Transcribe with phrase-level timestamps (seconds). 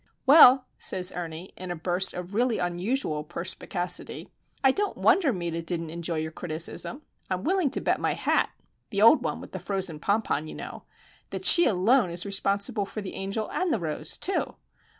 [0.25, 4.29] "Well," says Ernie, in a burst of really unusual perspicacity,
[4.63, 7.03] "I don't wonder Meta didn't enjoy your criticism!
[7.29, 10.55] I'm willing to bet my hat (it's the old one with the frozen pompon, you
[10.55, 10.85] know)
[11.29, 14.55] that she alone is responsible for the angel and the rose, too.